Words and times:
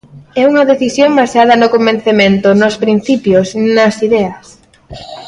É 0.41 0.43
unha 0.51 0.67
decisión 0.71 1.11
baseada 1.21 1.59
no 1.61 1.71
convencemento, 1.75 2.47
nos 2.61 2.75
principios, 2.83 3.47
nas 3.75 3.95
ideas. 4.07 4.45